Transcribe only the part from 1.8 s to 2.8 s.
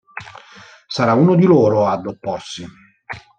ad opporsi.